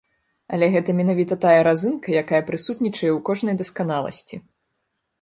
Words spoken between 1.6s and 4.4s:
разынка, якая прысутнічае ў кожнай дасканаласці.